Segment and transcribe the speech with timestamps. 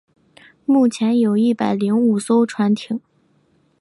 [0.65, 2.99] 目前有一百零五艘船艇。